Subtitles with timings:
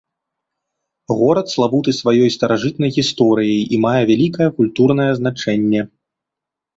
[1.17, 5.81] Горад славуты сваёй старажытнай гісторыяй і мае вялікае культурнае значэнне.